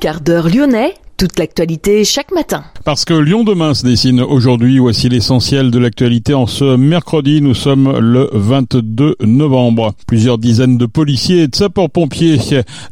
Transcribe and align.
Quart 0.00 0.22
d'heure 0.22 0.48
lyonnais, 0.48 0.94
toute 1.18 1.38
l'actualité 1.38 2.06
chaque 2.06 2.32
matin. 2.32 2.64
Parce 2.86 3.04
que 3.04 3.12
Lyon 3.12 3.44
demain 3.44 3.74
se 3.74 3.84
dessine 3.84 4.22
aujourd'hui, 4.22 4.78
voici 4.78 5.10
l'essentiel 5.10 5.70
de 5.70 5.78
l'actualité 5.78 6.32
en 6.32 6.46
ce 6.46 6.76
mercredi, 6.76 7.42
nous 7.42 7.52
sommes 7.52 7.98
le 7.98 8.30
22 8.32 9.16
novembre. 9.20 9.92
Plusieurs 10.06 10.38
dizaines 10.38 10.78
de 10.78 10.86
policiers 10.86 11.42
et 11.42 11.48
de 11.48 11.54
sapeurs-pompiers 11.54 12.38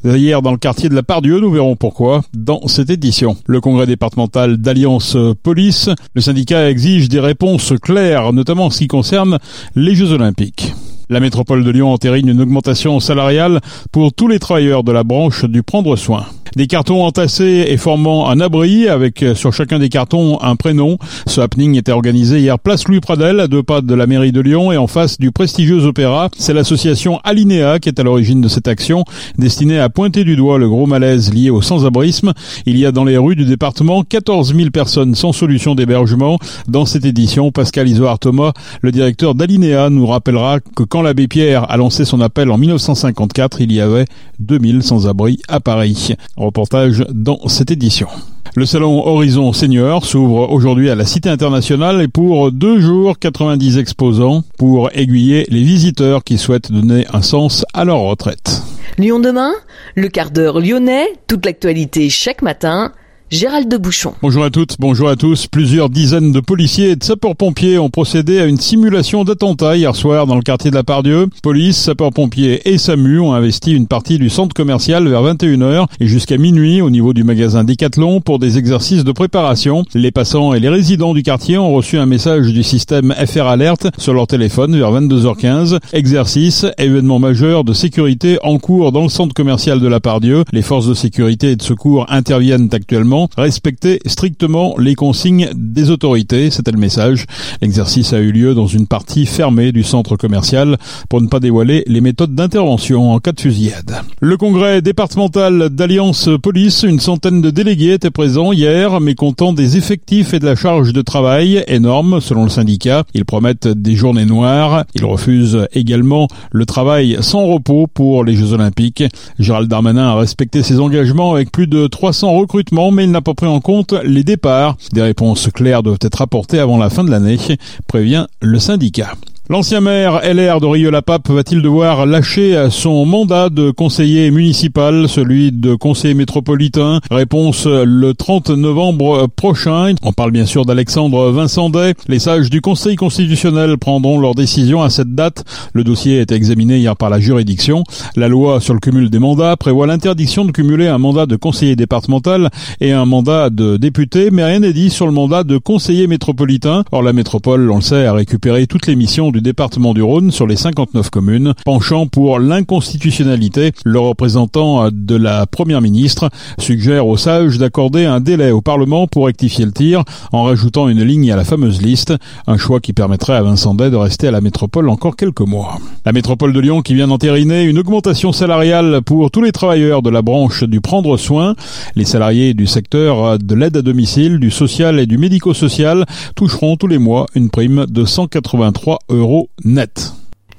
hier 0.04 0.42
dans 0.42 0.52
le 0.52 0.58
quartier 0.58 0.90
de 0.90 0.94
la 0.94 1.02
Pardieu, 1.02 1.40
nous 1.40 1.50
verrons 1.50 1.76
pourquoi 1.76 2.24
dans 2.34 2.68
cette 2.68 2.90
édition. 2.90 3.38
Le 3.46 3.62
congrès 3.62 3.86
départemental 3.86 4.58
d'Alliance 4.58 5.16
Police, 5.42 5.88
le 6.12 6.20
syndicat 6.20 6.68
exige 6.68 7.08
des 7.08 7.20
réponses 7.20 7.72
claires, 7.80 8.34
notamment 8.34 8.66
en 8.66 8.70
ce 8.70 8.80
qui 8.80 8.86
concerne 8.86 9.38
les 9.74 9.94
Jeux 9.94 10.12
Olympiques. 10.12 10.74
La 11.08 11.20
métropole 11.20 11.64
de 11.64 11.70
Lyon 11.70 11.90
entérine 11.90 12.28
une 12.28 12.42
augmentation 12.42 13.00
salariale 13.00 13.62
pour 13.92 14.12
tous 14.12 14.28
les 14.28 14.38
travailleurs 14.38 14.84
de 14.84 14.92
la 14.92 15.04
branche 15.04 15.46
du 15.46 15.62
prendre 15.62 15.96
soin. 15.96 16.26
Des 16.56 16.66
cartons 16.66 17.04
entassés 17.04 17.66
et 17.68 17.76
formant 17.76 18.28
un 18.28 18.40
abri 18.40 18.88
avec 18.88 19.22
euh, 19.22 19.34
sur 19.34 19.52
chacun 19.52 19.78
des 19.78 19.88
cartons 19.88 20.38
un 20.40 20.56
prénom. 20.56 20.98
Ce 21.26 21.40
happening 21.40 21.76
était 21.76 21.92
organisé 21.92 22.40
hier 22.40 22.58
place 22.58 22.86
Louis 22.88 23.00
Pradel 23.00 23.40
à 23.40 23.48
deux 23.48 23.62
pas 23.62 23.80
de 23.80 23.94
la 23.94 24.06
mairie 24.06 24.32
de 24.32 24.40
Lyon 24.40 24.72
et 24.72 24.76
en 24.76 24.86
face 24.86 25.18
du 25.18 25.32
prestigieux 25.32 25.84
opéra. 25.84 26.30
C'est 26.36 26.54
l'association 26.54 27.20
Alinea 27.24 27.78
qui 27.78 27.88
est 27.88 28.00
à 28.00 28.02
l'origine 28.02 28.40
de 28.40 28.48
cette 28.48 28.68
action 28.68 29.04
destinée 29.36 29.78
à 29.78 29.88
pointer 29.88 30.24
du 30.24 30.36
doigt 30.36 30.58
le 30.58 30.68
gros 30.68 30.86
malaise 30.86 31.32
lié 31.32 31.50
au 31.50 31.62
sans-abrisme. 31.62 32.32
Il 32.66 32.78
y 32.78 32.86
a 32.86 32.92
dans 32.92 33.04
les 33.04 33.16
rues 33.16 33.36
du 33.36 33.44
département 33.44 34.02
14 34.02 34.54
000 34.54 34.70
personnes 34.70 35.14
sans 35.14 35.32
solution 35.32 35.74
d'hébergement. 35.74 36.38
Dans 36.68 36.86
cette 36.86 37.04
édition, 37.04 37.50
Pascal 37.50 37.88
Isoard 37.88 38.20
Thomas, 38.20 38.52
le 38.82 38.92
directeur 38.92 39.34
d'Alinea, 39.34 39.90
nous 39.90 40.06
rappellera 40.06 40.60
que 40.60 40.82
quand 40.82 41.02
l'abbé 41.02 41.28
Pierre 41.28 41.70
a 41.70 41.76
lancé 41.76 42.04
son 42.04 42.20
appel 42.20 42.50
en 42.50 42.58
1954, 42.58 43.60
il 43.60 43.72
y 43.72 43.80
avait 43.80 44.06
2000 44.40 44.82
sans-abri 44.82 45.40
à 45.48 45.60
Paris. 45.60 46.14
Reportage 46.38 47.04
dans 47.10 47.48
cette 47.48 47.72
édition. 47.72 48.06
Le 48.54 48.64
salon 48.64 49.04
Horizon 49.04 49.52
Senior 49.52 50.04
s'ouvre 50.04 50.50
aujourd'hui 50.52 50.88
à 50.88 50.94
la 50.94 51.04
Cité 51.04 51.28
internationale 51.28 52.00
et 52.00 52.06
pour 52.06 52.52
deux 52.52 52.80
jours, 52.80 53.18
90 53.18 53.76
exposants 53.78 54.42
pour 54.56 54.90
aiguiller 54.94 55.46
les 55.50 55.62
visiteurs 55.62 56.22
qui 56.22 56.38
souhaitent 56.38 56.70
donner 56.70 57.06
un 57.12 57.22
sens 57.22 57.64
à 57.74 57.84
leur 57.84 57.98
retraite. 57.98 58.62
Lyon 58.98 59.18
demain, 59.18 59.52
le 59.96 60.08
quart 60.08 60.30
d'heure 60.30 60.60
lyonnais, 60.60 61.06
toute 61.26 61.44
l'actualité 61.44 62.08
chaque 62.08 62.42
matin 62.42 62.92
Gérald 63.30 63.70
de 63.70 63.76
Bouchon. 63.76 64.14
Bonjour 64.22 64.42
à 64.42 64.48
toutes, 64.48 64.76
bonjour 64.78 65.10
à 65.10 65.14
tous. 65.14 65.48
Plusieurs 65.48 65.90
dizaines 65.90 66.32
de 66.32 66.40
policiers 66.40 66.92
et 66.92 66.96
de 66.96 67.04
sapeurs-pompiers 67.04 67.78
ont 67.78 67.90
procédé 67.90 68.38
à 68.38 68.46
une 68.46 68.56
simulation 68.56 69.22
d'attentat 69.22 69.76
hier 69.76 69.94
soir 69.94 70.26
dans 70.26 70.34
le 70.34 70.40
quartier 70.40 70.70
de 70.70 70.74
la 70.74 70.82
Pardieu. 70.82 71.26
Police, 71.42 71.76
sapeurs-pompiers 71.76 72.66
et 72.66 72.78
SAMU 72.78 73.20
ont 73.20 73.34
investi 73.34 73.74
une 73.74 73.86
partie 73.86 74.18
du 74.18 74.30
centre 74.30 74.54
commercial 74.54 75.06
vers 75.06 75.22
21h 75.22 75.88
et 76.00 76.06
jusqu'à 76.06 76.38
minuit 76.38 76.80
au 76.80 76.88
niveau 76.88 77.12
du 77.12 77.22
magasin 77.22 77.64
Decathlon 77.64 78.22
pour 78.22 78.38
des 78.38 78.56
exercices 78.56 79.04
de 79.04 79.12
préparation. 79.12 79.84
Les 79.92 80.10
passants 80.10 80.54
et 80.54 80.60
les 80.60 80.70
résidents 80.70 81.12
du 81.12 81.22
quartier 81.22 81.58
ont 81.58 81.74
reçu 81.74 81.98
un 81.98 82.06
message 82.06 82.46
du 82.54 82.62
système 82.62 83.12
FR 83.12 83.46
Alert 83.46 83.88
sur 83.98 84.14
leur 84.14 84.26
téléphone 84.26 84.74
vers 84.74 84.90
22h15. 84.90 85.80
Exercice, 85.92 86.64
événement 86.78 87.18
majeur 87.18 87.64
de 87.64 87.74
sécurité 87.74 88.38
en 88.42 88.58
cours 88.58 88.90
dans 88.90 89.02
le 89.02 89.10
centre 89.10 89.34
commercial 89.34 89.80
de 89.80 89.86
la 89.86 90.00
Pardieu. 90.00 90.44
Les 90.50 90.62
forces 90.62 90.86
de 90.86 90.94
sécurité 90.94 91.50
et 91.50 91.56
de 91.56 91.62
secours 91.62 92.06
interviennent 92.08 92.70
actuellement 92.72 93.17
respecter 93.36 94.00
strictement 94.06 94.76
les 94.78 94.94
consignes 94.94 95.50
des 95.54 95.90
autorités. 95.90 96.50
C'était 96.50 96.72
le 96.72 96.78
message. 96.78 97.26
L'exercice 97.60 98.12
a 98.12 98.18
eu 98.18 98.32
lieu 98.32 98.54
dans 98.54 98.66
une 98.66 98.86
partie 98.86 99.26
fermée 99.26 99.72
du 99.72 99.82
centre 99.82 100.16
commercial 100.16 100.76
pour 101.08 101.20
ne 101.20 101.26
pas 101.26 101.40
dévoiler 101.40 101.84
les 101.86 102.00
méthodes 102.00 102.34
d'intervention 102.34 103.12
en 103.12 103.18
cas 103.18 103.32
de 103.32 103.40
fusillade. 103.40 104.02
Le 104.20 104.36
congrès 104.36 104.82
départemental 104.82 105.70
d'Alliance 105.70 106.28
Police, 106.42 106.82
une 106.82 107.00
centaine 107.00 107.42
de 107.42 107.50
délégués 107.50 107.94
étaient 107.94 108.10
présents 108.10 108.52
hier, 108.52 109.00
mécontents 109.00 109.52
des 109.52 109.76
effectifs 109.76 110.34
et 110.34 110.38
de 110.38 110.46
la 110.46 110.56
charge 110.56 110.92
de 110.92 111.02
travail 111.02 111.64
énorme 111.66 112.20
selon 112.20 112.44
le 112.44 112.50
syndicat. 112.50 113.04
Ils 113.14 113.24
promettent 113.24 113.68
des 113.68 113.94
journées 113.94 114.26
noires. 114.26 114.84
Ils 114.94 115.04
refusent 115.04 115.66
également 115.72 116.28
le 116.52 116.66
travail 116.66 117.18
sans 117.20 117.46
repos 117.46 117.86
pour 117.86 118.24
les 118.24 118.36
Jeux 118.36 118.52
Olympiques. 118.52 119.04
Gérald 119.38 119.68
Darmanin 119.68 120.08
a 120.08 120.14
respecté 120.14 120.62
ses 120.62 120.80
engagements 120.80 121.32
avec 121.32 121.50
plus 121.50 121.66
de 121.66 121.86
300 121.86 122.32
recrutements, 122.32 122.90
mais 122.90 123.06
il 123.08 123.12
n'a 123.12 123.22
pas 123.22 123.32
pris 123.32 123.46
en 123.46 123.60
compte 123.60 123.94
les 124.04 124.22
départs. 124.22 124.76
Des 124.92 125.00
réponses 125.00 125.48
claires 125.48 125.82
doivent 125.82 125.98
être 126.02 126.20
apportées 126.20 126.58
avant 126.58 126.76
la 126.76 126.90
fin 126.90 127.04
de 127.04 127.10
l'année, 127.10 127.38
prévient 127.86 128.26
le 128.42 128.58
syndicat. 128.58 129.14
L'ancien 129.50 129.80
maire 129.80 130.20
LR 130.22 130.60
de 130.60 130.66
Rieux-la-Pape 130.66 131.30
va-t-il 131.30 131.62
devoir 131.62 132.04
lâcher 132.04 132.68
son 132.68 133.06
mandat 133.06 133.48
de 133.48 133.70
conseiller 133.70 134.30
municipal, 134.30 135.08
celui 135.08 135.52
de 135.52 135.74
conseiller 135.74 136.12
métropolitain? 136.12 137.00
Réponse 137.10 137.66
le 137.66 138.12
30 138.12 138.50
novembre 138.50 139.26
prochain. 139.26 139.94
On 140.02 140.12
parle 140.12 140.32
bien 140.32 140.44
sûr 140.44 140.66
d'Alexandre 140.66 141.30
Vincendet. 141.30 141.94
Les 142.08 142.18
sages 142.18 142.50
du 142.50 142.60
Conseil 142.60 142.96
constitutionnel 142.96 143.78
prendront 143.78 144.20
leur 144.20 144.34
décision 144.34 144.82
à 144.82 144.90
cette 144.90 145.14
date. 145.14 145.46
Le 145.72 145.82
dossier 145.82 146.18
a 146.18 146.22
été 146.22 146.34
examiné 146.34 146.76
hier 146.76 146.94
par 146.94 147.08
la 147.08 147.18
juridiction. 147.18 147.84
La 148.16 148.28
loi 148.28 148.60
sur 148.60 148.74
le 148.74 148.80
cumul 148.80 149.08
des 149.08 149.18
mandats 149.18 149.56
prévoit 149.56 149.86
l'interdiction 149.86 150.44
de 150.44 150.52
cumuler 150.52 150.88
un 150.88 150.98
mandat 150.98 151.24
de 151.24 151.36
conseiller 151.36 151.74
départemental 151.74 152.50
et 152.82 152.92
un 152.92 153.06
mandat 153.06 153.48
de 153.48 153.78
député, 153.78 154.28
mais 154.30 154.44
rien 154.44 154.60
n'est 154.60 154.74
dit 154.74 154.90
sur 154.90 155.06
le 155.06 155.12
mandat 155.12 155.42
de 155.42 155.56
conseiller 155.56 156.06
métropolitain. 156.06 156.84
Or 156.92 157.02
la 157.02 157.14
métropole, 157.14 157.70
on 157.70 157.76
le 157.76 157.80
sait, 157.80 158.04
a 158.04 158.12
récupéré 158.12 158.66
toutes 158.66 158.86
les 158.86 158.94
missions 158.94 159.30
du 159.30 159.37
département 159.40 159.94
du 159.94 160.02
Rhône 160.02 160.30
sur 160.30 160.46
les 160.46 160.56
59 160.56 161.10
communes, 161.10 161.54
penchant 161.64 162.06
pour 162.06 162.38
l'inconstitutionnalité. 162.38 163.72
Le 163.84 163.98
représentant 163.98 164.88
de 164.92 165.16
la 165.16 165.46
première 165.46 165.80
ministre 165.80 166.30
suggère 166.58 167.06
aux 167.06 167.16
sages 167.16 167.58
d'accorder 167.58 168.04
un 168.04 168.20
délai 168.20 168.50
au 168.50 168.60
Parlement 168.60 169.06
pour 169.06 169.26
rectifier 169.26 169.64
le 169.64 169.72
tir 169.72 170.04
en 170.32 170.44
rajoutant 170.44 170.88
une 170.88 171.02
ligne 171.02 171.30
à 171.32 171.36
la 171.36 171.44
fameuse 171.44 171.82
liste, 171.82 172.14
un 172.46 172.56
choix 172.56 172.80
qui 172.80 172.92
permettrait 172.92 173.34
à 173.34 173.42
Vincent 173.42 173.74
Day 173.74 173.90
de 173.90 173.96
rester 173.96 174.28
à 174.28 174.30
la 174.30 174.40
métropole 174.40 174.88
encore 174.88 175.16
quelques 175.16 175.40
mois. 175.40 175.78
La 176.04 176.12
métropole 176.12 176.52
de 176.52 176.60
Lyon 176.60 176.82
qui 176.82 176.94
vient 176.94 177.08
d'entériner 177.08 177.62
une 177.64 177.78
augmentation 177.78 178.32
salariale 178.32 179.00
pour 179.04 179.30
tous 179.30 179.42
les 179.42 179.52
travailleurs 179.52 180.02
de 180.02 180.10
la 180.10 180.22
branche 180.22 180.64
du 180.64 180.80
prendre 180.80 181.16
soin. 181.16 181.54
Les 181.96 182.04
salariés 182.04 182.54
du 182.54 182.66
secteur 182.66 183.38
de 183.38 183.54
l'aide 183.54 183.76
à 183.76 183.82
domicile, 183.82 184.38
du 184.38 184.50
social 184.50 184.98
et 184.98 185.06
du 185.06 185.18
médico-social 185.18 186.06
toucheront 186.34 186.76
tous 186.76 186.86
les 186.86 186.98
mois 186.98 187.26
une 187.34 187.50
prime 187.50 187.86
de 187.88 188.04
183 188.04 188.98
euros 189.10 189.27
net. 189.64 190.12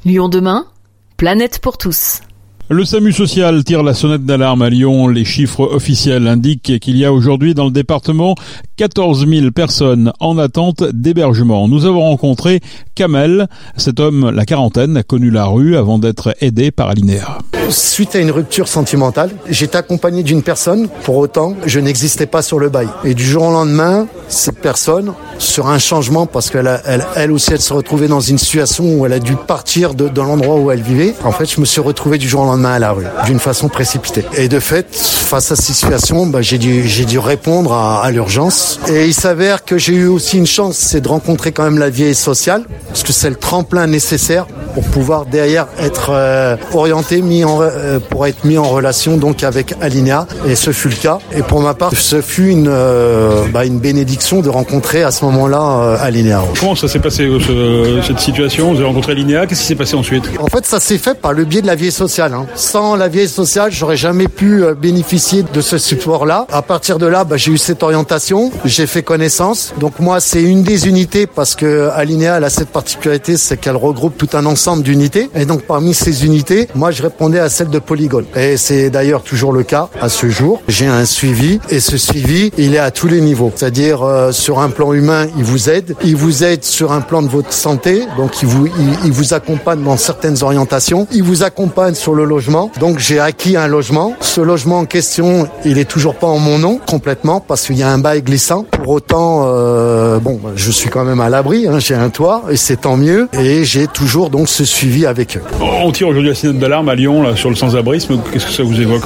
Lyon 0.05 0.29
demain, 0.29 0.67
planète 1.17 1.59
pour 1.59 1.77
tous. 1.77 2.21
Le 2.71 2.85
SAMU 2.85 3.11
social 3.11 3.63
tire 3.63 3.81
la 3.81 3.95
sonnette 3.95 4.27
d'alarme 4.27 4.61
à 4.61 4.69
Lyon. 4.69 5.07
Les 5.07 5.25
chiffres 5.25 5.67
officiels 5.73 6.27
indiquent 6.27 6.79
qu'il 6.79 6.97
y 6.97 7.03
a 7.03 7.11
aujourd'hui 7.11 7.55
dans 7.55 7.65
le 7.65 7.71
département 7.71 8.35
14 8.77 9.27
000 9.27 9.49
personnes 9.49 10.13
en 10.19 10.37
attente 10.37 10.83
d'hébergement. 10.83 11.67
Nous 11.67 11.87
avons 11.87 12.01
rencontré 12.01 12.61
Kamel. 12.93 13.47
Cet 13.75 13.99
homme, 13.99 14.29
la 14.29 14.45
quarantaine, 14.45 14.97
a 14.97 15.03
connu 15.03 15.31
la 15.31 15.45
rue 15.45 15.77
avant 15.77 15.97
d'être 15.97 16.35
aidé 16.41 16.69
par 16.69 16.89
Alinéa. 16.89 17.39
Suite 17.69 18.15
à 18.15 18.19
une 18.19 18.31
rupture 18.31 18.67
sentimentale, 18.67 19.31
j'étais 19.49 19.77
accompagné 19.77 20.21
d'une 20.21 20.43
personne. 20.43 20.89
Pour 21.03 21.17
autant, 21.17 21.55
je 21.65 21.79
n'existais 21.79 22.27
pas 22.27 22.43
sur 22.43 22.59
le 22.59 22.69
bail. 22.69 22.87
Et 23.03 23.15
du 23.15 23.23
jour 23.23 23.43
au 23.43 23.51
lendemain, 23.51 24.07
cette 24.27 24.59
personne, 24.59 25.13
sur 25.39 25.67
un 25.67 25.79
changement, 25.79 26.27
parce 26.27 26.51
qu'elle 26.51 26.81
elle, 26.85 27.05
elle 27.15 27.31
aussi, 27.31 27.51
elle 27.51 27.61
se 27.61 27.73
retrouvait 27.73 28.07
dans 28.07 28.19
une 28.19 28.37
situation 28.37 28.85
où 28.95 29.05
elle 29.05 29.13
a 29.13 29.19
dû 29.19 29.35
partir 29.35 29.93
de, 29.95 30.07
de 30.07 30.21
l'endroit 30.21 30.55
où 30.55 30.71
elle 30.71 30.81
vivait. 30.81 31.15
En 31.23 31.31
fait, 31.31 31.51
je 31.51 31.59
me 31.59 31.65
suis 31.65 31.81
retrouvé 31.81 32.17
du 32.17 32.27
jour 32.27 32.41
au 32.41 32.45
lendemain 32.45 32.58
à 32.67 32.79
la 32.79 32.91
rue, 32.91 33.05
d'une 33.25 33.39
façon 33.39 33.69
précipitée. 33.69 34.25
Et 34.35 34.47
de 34.47 34.59
fait, 34.59 34.87
face 34.93 35.51
à 35.51 35.55
cette 35.55 35.65
situation, 35.65 36.25
bah, 36.25 36.41
j'ai 36.41 36.57
dû, 36.57 36.87
j'ai 36.87 37.05
dû 37.05 37.19
répondre 37.19 37.73
à, 37.73 38.03
à 38.03 38.11
l'urgence. 38.11 38.79
Et 38.87 39.05
il 39.05 39.13
s'avère 39.13 39.63
que 39.63 39.77
j'ai 39.77 39.93
eu 39.93 40.07
aussi 40.07 40.37
une 40.37 40.47
chance, 40.47 40.75
c'est 40.77 41.01
de 41.01 41.07
rencontrer 41.07 41.51
quand 41.51 41.63
même 41.63 41.77
la 41.79 41.89
vie 41.89 42.13
sociale, 42.13 42.63
parce 42.87 43.03
que 43.03 43.13
c'est 43.13 43.29
le 43.29 43.35
tremplin 43.35 43.87
nécessaire 43.87 44.45
pour 44.73 44.83
pouvoir 44.83 45.25
derrière 45.25 45.67
être 45.79 46.09
euh, 46.11 46.55
orienté, 46.73 47.21
mis 47.21 47.43
en, 47.43 47.61
euh, 47.61 47.99
pour 47.99 48.27
être 48.27 48.43
mis 48.43 48.57
en 48.57 48.63
relation 48.63 49.17
donc 49.17 49.43
avec 49.43 49.73
Alinea. 49.81 50.27
Et 50.47 50.55
ce 50.55 50.71
fut 50.71 50.89
le 50.89 50.95
cas. 50.95 51.19
Et 51.35 51.41
pour 51.41 51.61
ma 51.61 51.73
part, 51.73 51.91
ce 51.95 52.21
fut 52.21 52.49
une, 52.49 52.67
euh, 52.69 53.45
bah, 53.51 53.65
une 53.65 53.79
bénédiction 53.79 54.41
de 54.41 54.49
rencontrer 54.49 55.03
à 55.03 55.11
ce 55.11 55.25
moment-là 55.25 55.97
Alinea. 56.01 56.41
Comment 56.59 56.75
ça 56.75 56.87
s'est 56.87 56.99
passé 56.99 57.27
cette 58.05 58.19
situation? 58.19 58.71
Vous 58.71 58.77
avez 58.77 58.85
rencontré 58.85 59.13
Alinea, 59.13 59.47
qu'est-ce 59.47 59.61
qui 59.61 59.67
s'est 59.67 59.75
passé 59.75 59.95
ensuite? 59.95 60.23
En 60.39 60.47
fait, 60.47 60.65
ça 60.65 60.79
s'est 60.79 60.97
fait 60.97 61.19
par 61.19 61.33
le 61.33 61.45
biais 61.45 61.61
de 61.61 61.67
la 61.67 61.75
vie 61.75 61.91
sociale. 61.91 62.33
Hein. 62.33 62.45
Sans 62.55 62.95
la 62.95 63.07
vie 63.07 63.27
sociale, 63.27 63.71
j'aurais 63.71 63.97
jamais 63.97 64.27
pu 64.27 64.63
euh, 64.63 64.73
bénéficier 64.73 65.43
de 65.43 65.61
ce 65.61 65.77
support-là. 65.77 66.45
À 66.51 66.61
partir 66.61 66.97
de 66.97 67.05
là, 67.05 67.23
bah, 67.23 67.37
j'ai 67.37 67.51
eu 67.51 67.57
cette 67.57 67.83
orientation, 67.83 68.51
j'ai 68.63 68.87
fait 68.87 69.03
connaissance. 69.03 69.73
Donc 69.79 69.99
moi, 69.99 70.19
c'est 70.19 70.41
une 70.41 70.63
des 70.63 70.87
unités 70.87 71.27
parce 71.27 71.55
que 71.55 71.89
Alinea 71.89 72.37
elle 72.37 72.43
a 72.43 72.49
cette 72.49 72.69
particularité, 72.69 73.35
c'est 73.37 73.57
qu'elle 73.57 73.75
regroupe 73.75 74.17
tout 74.17 74.29
un 74.33 74.45
ensemble 74.45 74.83
d'unités. 74.83 75.29
Et 75.35 75.45
donc 75.45 75.63
parmi 75.63 75.93
ces 75.93 76.25
unités, 76.25 76.67
moi, 76.75 76.91
je 76.91 77.03
répondais 77.03 77.39
à 77.39 77.49
à 77.49 77.51
celle 77.51 77.69
de 77.69 77.79
Polygone. 77.79 78.25
Et 78.35 78.57
c'est 78.57 78.91
d'ailleurs 78.91 79.23
toujours 79.23 79.51
le 79.53 79.63
cas 79.63 79.89
à 79.99 80.07
ce 80.07 80.29
jour. 80.29 80.61
J'ai 80.67 80.85
un 80.85 81.03
suivi 81.05 81.59
et 81.71 81.79
ce 81.79 81.97
suivi, 81.97 82.51
il 82.59 82.75
est 82.75 82.77
à 82.77 82.91
tous 82.91 83.07
les 83.07 83.21
niveaux. 83.21 83.51
C'est-à-dire 83.55 84.03
euh, 84.03 84.31
sur 84.31 84.59
un 84.59 84.69
plan 84.69 84.93
humain, 84.93 85.25
il 85.35 85.43
vous 85.43 85.67
aide, 85.67 85.95
il 86.03 86.15
vous 86.15 86.43
aide 86.43 86.63
sur 86.63 86.91
un 86.91 87.01
plan 87.01 87.23
de 87.23 87.27
votre 87.27 87.51
santé, 87.51 88.03
donc 88.17 88.43
il 88.43 88.47
vous 88.47 88.67
il, 88.67 89.05
il 89.05 89.11
vous 89.11 89.33
accompagne 89.33 89.83
dans 89.83 89.97
certaines 89.97 90.43
orientations, 90.43 91.07
il 91.11 91.23
vous 91.23 91.41
accompagne 91.41 91.95
sur 91.95 92.13
le 92.13 92.23
logement. 92.23 92.38
Donc 92.79 92.99
j'ai 92.99 93.19
acquis 93.19 93.57
un 93.57 93.67
logement. 93.67 94.13
Ce 94.21 94.39
logement 94.39 94.79
en 94.79 94.85
question, 94.85 95.47
il 95.65 95.77
est 95.77 95.89
toujours 95.89 96.15
pas 96.15 96.27
en 96.27 96.39
mon 96.39 96.57
nom 96.57 96.79
complètement 96.85 97.39
parce 97.39 97.65
qu'il 97.65 97.77
y 97.77 97.83
a 97.83 97.89
un 97.89 97.97
bail 97.97 98.21
glissant. 98.21 98.63
Pour 98.63 98.89
autant, 98.89 99.43
euh, 99.45 100.19
bon, 100.19 100.39
je 100.55 100.71
suis 100.71 100.89
quand 100.89 101.03
même 101.03 101.19
à 101.19 101.29
l'abri. 101.29 101.67
Hein, 101.67 101.79
j'ai 101.79 101.95
un 101.95 102.09
toit 102.09 102.43
et 102.49 102.55
c'est 102.55 102.81
tant 102.81 102.97
mieux. 102.97 103.27
Et 103.33 103.65
j'ai 103.65 103.87
toujours 103.87 104.29
donc 104.29 104.47
ce 104.47 104.63
suivi 104.63 105.05
avec 105.05 105.37
eux. 105.37 105.41
On 105.61 105.91
tire 105.91 106.07
aujourd'hui 106.07 106.29
la 106.29 106.35
sonnette 106.35 106.59
d'alarme 106.59 106.89
à 106.89 106.95
Lyon 106.95 107.23
là, 107.23 107.35
sur 107.35 107.49
le 107.49 107.55
sans-abrisme. 107.55 108.19
Qu'est-ce 108.31 108.45
que 108.45 108.53
ça 108.53 108.63
vous 108.63 108.79
évoque 108.79 109.03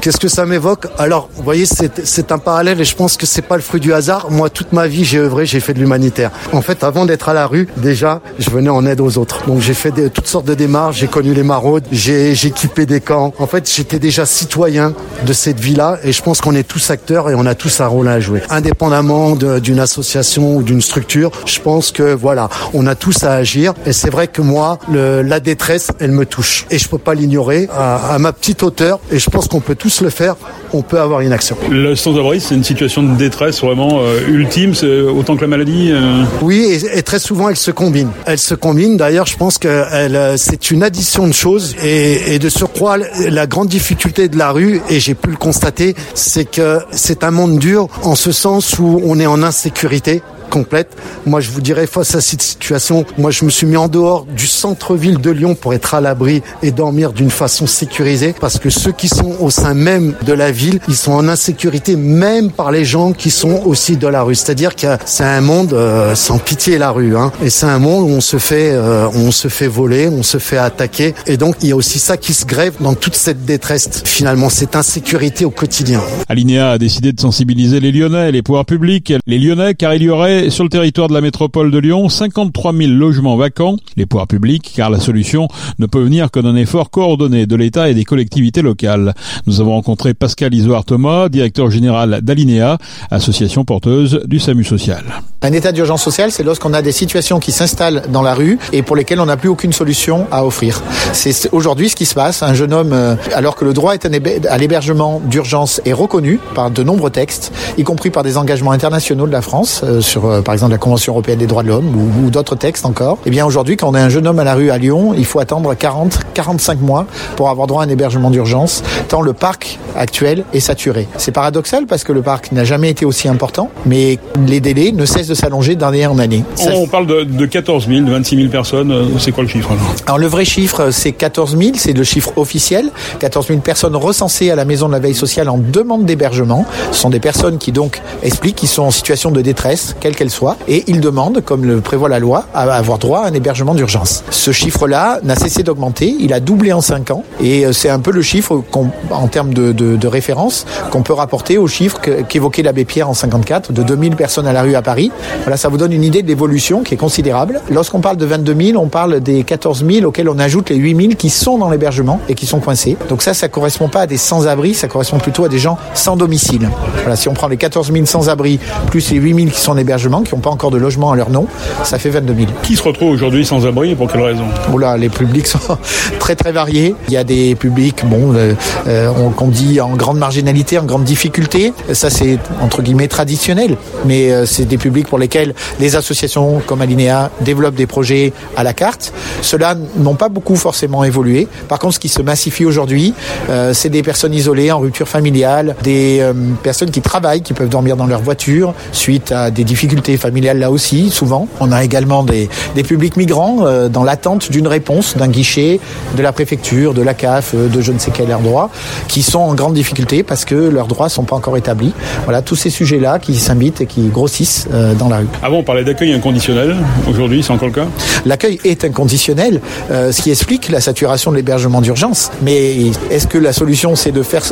Qu'est-ce 0.00 0.20
que 0.20 0.28
ça 0.28 0.46
m'évoque? 0.46 0.86
Alors, 0.98 1.28
vous 1.34 1.42
voyez, 1.42 1.64
c'est 1.66 2.32
un 2.32 2.38
parallèle 2.38 2.80
et 2.80 2.84
je 2.84 2.94
pense 2.94 3.16
que 3.16 3.26
c'est 3.26 3.42
pas 3.42 3.56
le 3.56 3.62
fruit 3.62 3.80
du 3.80 3.92
hasard. 3.92 4.30
Moi, 4.30 4.50
toute 4.50 4.72
ma 4.72 4.86
vie, 4.86 5.04
j'ai 5.04 5.18
œuvré, 5.18 5.46
j'ai 5.46 5.60
fait 5.60 5.74
de 5.74 5.80
l'humanitaire. 5.80 6.30
En 6.52 6.62
fait, 6.62 6.84
avant 6.84 7.06
d'être 7.06 7.28
à 7.28 7.34
la 7.34 7.46
rue, 7.46 7.68
déjà, 7.76 8.20
je 8.38 8.50
venais 8.50 8.70
en 8.70 8.86
aide 8.86 9.00
aux 9.00 9.18
autres. 9.18 9.46
Donc, 9.46 9.60
j'ai 9.60 9.74
fait 9.74 9.92
toutes 10.10 10.26
sortes 10.26 10.46
de 10.46 10.54
démarches. 10.54 10.98
J'ai 10.98 11.08
connu 11.08 11.34
les 11.34 11.42
maraudes, 11.42 11.84
j'ai 11.90 12.34
équipé 12.60 12.84
des 12.84 13.00
camps. 13.00 13.32
En 13.38 13.46
fait, 13.46 13.70
j'étais 13.74 13.98
déjà 13.98 14.26
citoyen 14.26 14.92
de 15.26 15.32
cette 15.32 15.58
vie-là 15.58 15.98
et 16.04 16.12
je 16.12 16.22
pense 16.22 16.42
qu'on 16.42 16.54
est 16.54 16.62
tous 16.66 16.90
acteurs 16.90 17.30
et 17.30 17.34
on 17.34 17.46
a 17.46 17.54
tous 17.54 17.80
un 17.80 17.86
rôle 17.86 18.06
à 18.08 18.20
jouer. 18.20 18.42
Indépendamment 18.50 19.34
d'une 19.34 19.78
association 19.80 20.56
ou 20.56 20.62
d'une 20.62 20.82
structure, 20.82 21.30
je 21.46 21.58
pense 21.60 21.90
que 21.90 22.12
voilà, 22.14 22.50
on 22.74 22.86
a 22.86 22.94
tous 22.94 23.24
à 23.24 23.32
agir. 23.32 23.72
Et 23.86 23.94
c'est 23.94 24.10
vrai 24.10 24.28
que 24.28 24.42
moi, 24.42 24.78
le- 24.92 25.22
la 25.22 25.40
détresse, 25.40 25.88
elle 26.00 26.12
me 26.12 26.26
touche 26.26 26.66
et 26.70 26.78
je 26.78 26.86
peux 26.88 26.98
pas 26.98 27.14
l'ignorer 27.14 27.66
à, 27.74 28.14
à 28.14 28.18
ma 28.18 28.32
petite 28.34 28.62
hauteur. 28.62 29.00
Et 29.10 29.18
je 29.18 29.30
pense 29.30 29.48
qu'on 29.48 29.60
peut 29.60 29.74
tous 29.74 30.02
le 30.02 30.10
faire. 30.10 30.36
On 30.74 30.82
peut 30.82 31.00
avoir 31.00 31.20
une 31.20 31.32
action. 31.32 31.56
Le 31.70 31.96
sans-abri, 31.96 32.40
c'est 32.40 32.54
une 32.54 32.62
situation 32.64 33.02
de 33.02 33.16
détresse 33.16 33.60
vraiment 33.62 34.00
euh, 34.02 34.20
ultime, 34.28 34.74
c'est 34.74 35.00
autant 35.00 35.34
que 35.36 35.40
la 35.40 35.46
maladie. 35.48 35.88
euh, 35.92 36.22
Oui, 36.42 36.58
et, 36.92 36.98
et 36.98 37.02
très 37.02 37.18
souvent 37.18 37.48
elles 37.48 37.56
se 37.56 37.70
combinent. 37.70 38.10
Elles 38.26 38.38
se 38.38 38.54
combinent. 38.54 38.96
D'ailleurs, 38.98 39.26
je 39.26 39.36
pense 39.36 39.56
que 39.58 39.84
elle, 39.92 40.14
euh, 40.14 40.36
c'est 40.36 40.70
une 40.70 40.82
addition 40.82 41.26
de 41.26 41.32
choses 41.32 41.74
et, 41.82 42.34
et 42.34 42.38
de 42.38 42.49
surcroît, 42.50 42.98
la 42.98 43.46
grande 43.46 43.68
difficulté 43.68 44.28
de 44.28 44.36
la 44.36 44.50
rue, 44.50 44.80
et 44.90 45.00
j'ai 45.00 45.14
pu 45.14 45.30
le 45.30 45.36
constater, 45.36 45.94
c'est 46.14 46.44
que 46.44 46.80
c'est 46.90 47.24
un 47.24 47.30
monde 47.30 47.58
dur 47.58 47.88
en 48.02 48.14
ce 48.14 48.32
sens 48.32 48.78
où 48.78 49.00
on 49.04 49.18
est 49.18 49.26
en 49.26 49.42
insécurité 49.42 50.22
complète. 50.50 50.96
Moi, 51.24 51.40
je 51.40 51.50
vous 51.50 51.60
dirais, 51.62 51.86
face 51.86 52.14
à 52.14 52.20
cette 52.20 52.42
situation, 52.42 53.06
moi, 53.16 53.30
je 53.30 53.44
me 53.44 53.50
suis 53.50 53.66
mis 53.66 53.76
en 53.76 53.88
dehors 53.88 54.26
du 54.26 54.46
centre-ville 54.46 55.18
de 55.18 55.30
Lyon 55.30 55.54
pour 55.54 55.72
être 55.72 55.94
à 55.94 56.00
l'abri 56.00 56.42
et 56.62 56.72
dormir 56.72 57.12
d'une 57.12 57.30
façon 57.30 57.66
sécurisée, 57.66 58.34
parce 58.38 58.58
que 58.58 58.68
ceux 58.68 58.92
qui 58.92 59.08
sont 59.08 59.36
au 59.40 59.50
sein 59.50 59.74
même 59.74 60.14
de 60.26 60.32
la 60.32 60.50
ville, 60.50 60.80
ils 60.88 60.96
sont 60.96 61.12
en 61.12 61.28
insécurité, 61.28 61.96
même 61.96 62.50
par 62.50 62.70
les 62.70 62.84
gens 62.84 63.12
qui 63.12 63.30
sont 63.30 63.62
aussi 63.64 63.96
de 63.96 64.06
la 64.06 64.22
rue. 64.22 64.34
C'est-à-dire 64.34 64.76
que 64.76 64.88
c'est 65.06 65.24
un 65.24 65.40
monde 65.40 65.72
euh, 65.72 66.14
sans 66.14 66.38
pitié 66.38 66.76
la 66.78 66.90
rue, 66.90 67.16
hein. 67.16 67.32
et 67.42 67.50
c'est 67.50 67.66
un 67.66 67.78
monde 67.78 68.10
où 68.10 68.12
on 68.12 68.20
se 68.20 68.38
fait, 68.38 68.70
euh, 68.72 69.08
on 69.14 69.30
se 69.30 69.48
fait 69.48 69.68
voler, 69.68 70.08
on 70.08 70.22
se 70.22 70.38
fait 70.38 70.58
attaquer, 70.58 71.14
et 71.26 71.36
donc 71.36 71.56
il 71.62 71.68
y 71.68 71.72
a 71.72 71.76
aussi 71.76 71.98
ça 71.98 72.16
qui 72.16 72.34
se 72.34 72.44
grève 72.44 72.74
dans 72.80 72.94
toute 72.94 73.14
cette 73.14 73.44
détresse. 73.44 74.02
Finalement, 74.04 74.50
cette 74.50 74.76
insécurité 74.76 75.44
au 75.44 75.50
quotidien. 75.50 76.00
Alinéa 76.28 76.72
a 76.72 76.78
décidé 76.78 77.12
de 77.12 77.20
sensibiliser 77.20 77.80
les 77.80 77.92
Lyonnais 77.92 78.30
les 78.32 78.42
pouvoirs 78.42 78.64
publics. 78.64 79.12
Les 79.26 79.38
Lyonnais, 79.38 79.74
car 79.74 79.94
il 79.94 80.02
y 80.02 80.08
aurait 80.08 80.39
sur 80.48 80.64
le 80.64 80.70
territoire 80.70 81.08
de 81.08 81.14
la 81.14 81.20
métropole 81.20 81.70
de 81.70 81.78
Lyon 81.78 82.08
53 82.08 82.72
000 82.72 82.92
logements 82.92 83.36
vacants. 83.36 83.76
Les 83.96 84.06
pouvoirs 84.06 84.26
publics, 84.26 84.72
car 84.74 84.88
la 84.88 85.00
solution 85.00 85.48
ne 85.78 85.86
peut 85.86 86.02
venir 86.02 86.30
que 86.30 86.40
d'un 86.40 86.56
effort 86.56 86.90
coordonné 86.90 87.46
de 87.46 87.56
l'État 87.56 87.90
et 87.90 87.94
des 87.94 88.04
collectivités 88.04 88.62
locales. 88.62 89.14
Nous 89.46 89.60
avons 89.60 89.72
rencontré 89.72 90.14
Pascal 90.14 90.54
Isoard 90.54 90.86
Thomas, 90.86 91.28
directeur 91.28 91.70
général 91.70 92.20
d'Alinéa, 92.22 92.78
association 93.10 93.64
porteuse 93.64 94.22
du 94.26 94.38
SAMU 94.38 94.64
social. 94.64 95.04
Un 95.42 95.52
état 95.52 95.72
d'urgence 95.72 96.02
sociale, 96.02 96.30
c'est 96.30 96.42
lorsqu'on 96.42 96.74
a 96.74 96.82
des 96.82 96.92
situations 96.92 97.40
qui 97.40 97.50
s'installent 97.50 98.02
dans 98.10 98.22
la 98.22 98.34
rue 98.34 98.58
et 98.72 98.82
pour 98.82 98.94
lesquelles 98.94 99.20
on 99.20 99.26
n'a 99.26 99.36
plus 99.36 99.48
aucune 99.48 99.72
solution 99.72 100.26
à 100.30 100.44
offrir. 100.44 100.82
C'est 101.12 101.48
aujourd'hui 101.52 101.88
ce 101.88 101.96
qui 101.96 102.06
se 102.06 102.14
passe. 102.14 102.42
Un 102.42 102.54
jeune 102.54 102.72
homme, 102.72 102.92
euh, 102.92 103.16
alors 103.34 103.56
que 103.56 103.64
le 103.64 103.72
droit 103.72 103.94
à 103.94 104.58
l'hébergement 104.58 105.20
d'urgence 105.24 105.80
est 105.84 105.92
reconnu 105.92 106.38
par 106.54 106.70
de 106.70 106.82
nombreux 106.82 107.10
textes, 107.10 107.52
y 107.78 107.84
compris 107.84 108.10
par 108.10 108.22
des 108.22 108.36
engagements 108.36 108.72
internationaux 108.72 109.26
de 109.26 109.32
la 109.32 109.42
France, 109.42 109.80
euh, 109.82 110.00
sur 110.30 110.38
euh, 110.38 110.42
par 110.42 110.54
exemple 110.54 110.72
la 110.72 110.78
Convention 110.78 111.12
européenne 111.12 111.38
des 111.38 111.46
droits 111.46 111.62
de 111.62 111.68
l'homme 111.68 111.86
ou, 111.94 112.26
ou 112.26 112.30
d'autres 112.30 112.54
textes 112.56 112.86
encore. 112.86 113.18
Eh 113.26 113.30
bien 113.30 113.44
aujourd'hui, 113.46 113.76
quand 113.76 113.88
on 113.88 113.94
a 113.94 114.00
un 114.00 114.08
jeune 114.08 114.26
homme 114.26 114.38
à 114.38 114.44
la 114.44 114.54
rue 114.54 114.70
à 114.70 114.78
Lyon, 114.78 115.14
il 115.16 115.24
faut 115.24 115.40
attendre 115.40 115.74
40, 115.74 116.20
45 116.34 116.80
mois 116.80 117.06
pour 117.36 117.48
avoir 117.50 117.66
droit 117.66 117.82
à 117.82 117.86
un 117.86 117.88
hébergement 117.88 118.30
d'urgence, 118.30 118.82
tant 119.08 119.20
le 119.22 119.32
parc 119.32 119.78
actuel 119.96 120.44
est 120.54 120.60
saturé. 120.60 121.08
C'est 121.16 121.32
paradoxal 121.32 121.86
parce 121.86 122.04
que 122.04 122.12
le 122.12 122.22
parc 122.22 122.52
n'a 122.52 122.64
jamais 122.64 122.90
été 122.90 123.04
aussi 123.04 123.28
important, 123.28 123.70
mais 123.86 124.18
les 124.46 124.60
délais 124.60 124.92
ne 124.92 125.04
cessent 125.04 125.26
de 125.28 125.34
s'allonger 125.34 125.76
d'année 125.76 126.06
en 126.06 126.18
année. 126.18 126.44
Ça- 126.54 126.70
On 126.74 126.86
parle 126.86 127.06
de, 127.06 127.24
de 127.24 127.46
14 127.46 127.88
000, 127.88 128.00
de 128.06 128.10
26 128.10 128.36
000 128.36 128.48
personnes. 128.48 128.92
Euh, 128.92 129.04
C'est 129.18 129.32
quoi 129.32 129.42
le 129.42 129.48
chiffre 129.48 129.70
alors? 129.72 129.94
Alors 130.06 130.18
le 130.18 130.26
vrai 130.26 130.44
chiffre, 130.44 130.90
c'est 130.90 131.12
14 131.12 131.56
000, 131.58 131.72
c'est 131.76 131.92
le 131.92 132.04
chiffre 132.04 132.32
officiel. 132.36 132.90
14 133.18 133.48
000 133.48 133.60
personnes 133.60 133.96
recensées 133.96 134.50
à 134.50 134.54
la 134.56 134.64
maison 134.64 134.86
de 134.88 134.92
la 134.92 134.98
veille 134.98 135.14
sociale 135.14 135.48
en 135.48 135.58
demande 135.58 136.04
d'hébergement. 136.04 136.64
Ce 136.92 137.00
sont 137.00 137.10
des 137.10 137.20
personnes 137.20 137.58
qui 137.58 137.72
donc 137.72 138.00
expliquent 138.22 138.56
qu'ils 138.56 138.68
sont 138.68 138.82
en 138.84 138.90
situation 138.90 139.30
de 139.30 139.40
détresse, 139.40 139.96
quelle 140.10 140.16
qu'elle 140.16 140.30
soit, 140.30 140.56
et 140.66 140.82
ils 140.88 141.00
demandent, 141.00 141.40
comme 141.44 141.64
le 141.64 141.80
prévoit 141.80 142.08
la 142.08 142.18
loi, 142.18 142.46
à 142.52 142.62
avoir 142.62 142.98
droit 142.98 143.20
à 143.20 143.28
un 143.28 143.32
hébergement 143.32 143.74
d'urgence. 143.74 144.24
Ce 144.30 144.50
chiffre-là 144.50 145.20
n'a 145.22 145.36
cessé 145.36 145.62
d'augmenter, 145.62 146.16
il 146.18 146.32
a 146.32 146.40
doublé 146.40 146.72
en 146.72 146.80
5 146.80 147.12
ans, 147.12 147.22
et 147.40 147.64
euh, 147.64 147.72
c'est 147.72 147.88
un 147.88 148.00
peu 148.00 148.10
le 148.10 148.22
chiffre 148.22 148.62
en 149.10 149.28
termes 149.28 149.54
de, 149.54 150.06
référence 150.10 150.66
qu'on 150.90 151.02
peut 151.02 151.12
rapporter 151.12 151.56
au 151.56 151.68
chiffre 151.68 152.00
qu'évoquait 152.00 152.62
l'abbé 152.62 152.84
Pierre 152.84 153.08
en 153.08 153.14
54, 153.14 153.72
de 153.72 153.82
2000 153.84 154.16
personnes 154.16 154.46
à 154.46 154.52
la 154.52 154.62
rue 154.62 154.74
à 154.74 154.82
Paris. 154.82 155.12
Voilà, 155.42 155.56
ça 155.56 155.68
vous 155.68 155.76
donne 155.76 155.92
une 155.92 156.02
idée 156.02 156.22
de 156.22 156.26
l'évolution 156.26 156.82
qui 156.82 156.94
est 156.94 156.96
considérable. 156.96 157.60
Lorsqu'on 157.70 158.00
parle 158.00 158.16
de 158.16 158.26
22 158.26 158.72
000, 158.72 158.82
on 158.82 158.88
parle 158.88 159.20
des 159.20 159.44
14 159.44 159.84
000 159.88 160.04
auxquels 160.06 160.28
on 160.28 160.38
ajoute 160.40 160.70
les 160.70 160.76
8 160.76 160.96
000 160.96 161.08
qui 161.16 161.30
sont 161.30 161.58
dans 161.58 161.70
l'hébergement 161.70 162.18
et 162.28 162.34
qui 162.34 162.46
sont 162.46 162.58
coincés. 162.58 162.96
Donc 163.08 163.22
ça, 163.22 163.34
ça 163.34 163.48
correspond 163.48 163.88
pas 163.88 164.00
à 164.00 164.06
des 164.08 164.16
sans-abri, 164.16 164.74
ça 164.74 164.88
correspond 164.88 165.18
plutôt 165.18 165.44
à 165.44 165.48
des 165.48 165.58
gens 165.58 165.78
sans 165.94 166.16
domicile. 166.16 166.68
Voilà, 167.02 167.14
si 167.14 167.28
on 167.28 167.34
prend 167.34 167.46
les 167.46 167.56
14 167.56 167.92
000 167.92 168.06
sans-abri 168.06 168.58
plus 168.88 169.10
les 169.12 169.18
8 169.18 169.34
000 169.34 169.50
qui 169.50 169.60
sont 169.60 169.72
en 169.72 169.76
hébergement, 169.76 169.99
qui 170.00 170.34
n'ont 170.34 170.40
pas 170.40 170.50
encore 170.50 170.70
de 170.70 170.78
logement 170.78 171.12
à 171.12 171.16
leur 171.16 171.30
nom, 171.30 171.46
ça 171.84 171.98
fait 171.98 172.10
22 172.10 172.34
000. 172.34 172.46
Qui 172.62 172.76
se 172.76 172.82
retrouve 172.82 173.10
aujourd'hui 173.10 173.44
sans 173.44 173.66
abri 173.66 173.90
et 173.90 173.94
pour 173.96 174.10
quelle 174.10 174.22
raison? 174.22 174.44
Oula, 174.72 174.96
les 174.96 175.08
publics 175.08 175.46
sont 175.46 175.58
très 176.18 176.34
très 176.34 176.52
variés. 176.52 176.94
Il 177.08 177.14
y 177.14 177.16
a 177.16 177.24
des 177.24 177.54
publics, 177.54 178.02
bon, 178.06 178.34
euh, 178.34 178.54
euh, 178.86 179.10
on- 179.18 179.30
qu'on 179.30 179.48
dit 179.48 179.80
en 179.80 179.90
grande 179.96 180.18
marginalité, 180.18 180.78
en 180.78 180.84
grande 180.84 181.04
difficulté. 181.04 181.72
Ça, 181.92 182.10
c'est 182.10 182.38
entre 182.62 182.82
guillemets 182.82 183.08
traditionnel, 183.08 183.76
mais 184.06 184.32
euh, 184.32 184.46
c'est 184.46 184.64
des 184.64 184.78
publics 184.78 185.06
pour 185.08 185.18
lesquels 185.18 185.54
les 185.78 185.96
associations 185.96 186.60
comme 186.66 186.80
Alinea 186.80 187.30
développent 187.42 187.74
des 187.74 187.86
projets 187.86 188.32
à 188.56 188.62
la 188.64 188.72
carte. 188.72 189.12
Ceux-là 189.42 189.74
n'ont 189.96 190.14
pas 190.14 190.28
beaucoup 190.28 190.56
forcément 190.56 191.04
évolué. 191.04 191.46
Par 191.68 191.78
contre, 191.78 191.94
ce 191.94 192.00
qui 192.00 192.08
se 192.08 192.22
massifie 192.22 192.64
aujourd'hui, 192.64 193.14
euh, 193.50 193.72
c'est 193.74 193.88
des 193.90 194.02
personnes 194.02 194.34
isolées 194.34 194.70
en 194.72 194.78
rupture 194.78 195.08
familiale, 195.08 195.76
des 195.82 196.22
personnes 196.62 196.90
qui 196.90 197.00
travaillent, 197.00 197.42
qui 197.42 197.52
peuvent 197.54 197.68
dormir 197.68 197.96
dans 197.96 198.06
leur 198.06 198.20
voiture 198.22 198.74
suite 198.92 199.32
à 199.32 199.50
des 199.50 199.64
difficultés 199.64 199.89
familiales 200.16 200.58
là 200.58 200.70
aussi, 200.70 201.10
souvent. 201.10 201.48
On 201.60 201.72
a 201.72 201.84
également 201.84 202.22
des, 202.22 202.48
des 202.74 202.82
publics 202.82 203.16
migrants 203.16 203.58
euh, 203.62 203.88
dans 203.88 204.04
l'attente 204.04 204.50
d'une 204.50 204.66
réponse 204.66 205.16
d'un 205.16 205.28
guichet 205.28 205.80
de 206.16 206.22
la 206.22 206.32
préfecture, 206.32 206.94
de 206.94 207.02
la 207.02 207.14
CAF, 207.14 207.52
euh, 207.54 207.68
de 207.68 207.80
je 207.80 207.92
ne 207.92 207.98
sais 207.98 208.10
quel 208.12 208.30
air 208.30 208.40
droit, 208.40 208.70
qui 209.08 209.22
sont 209.22 209.40
en 209.40 209.54
grande 209.54 209.74
difficulté 209.74 210.22
parce 210.22 210.44
que 210.44 210.54
leurs 210.54 210.86
droits 210.86 211.08
sont 211.08 211.24
pas 211.24 211.36
encore 211.36 211.56
établis. 211.56 211.92
Voilà, 212.24 212.42
tous 212.42 212.56
ces 212.56 212.70
sujets-là 212.70 213.18
qui 213.18 213.36
s'invitent 213.36 213.80
et 213.80 213.86
qui 213.86 214.08
grossissent 214.08 214.68
euh, 214.72 214.94
dans 214.94 215.08
la 215.08 215.18
rue. 215.18 215.26
Avant, 215.42 215.58
on 215.58 215.62
parlait 215.62 215.84
d'accueil 215.84 216.12
inconditionnel. 216.12 216.76
Aujourd'hui, 217.08 217.42
c'est 217.42 217.52
encore 217.52 217.68
le 217.68 217.74
cas? 217.74 217.86
L'accueil 218.26 218.58
est 218.64 218.84
inconditionnel, 218.84 219.60
euh, 219.90 220.12
ce 220.12 220.22
qui 220.22 220.30
explique 220.30 220.68
la 220.68 220.80
saturation 220.80 221.30
de 221.30 221.36
l'hébergement 221.36 221.80
d'urgence. 221.80 222.30
Mais 222.42 222.90
est-ce 223.10 223.26
que 223.26 223.38
la 223.38 223.52
solution, 223.52 223.96
c'est 223.96 224.12
de 224.12 224.22
faire, 224.22 224.42